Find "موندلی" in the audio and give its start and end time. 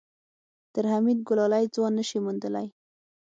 2.25-2.67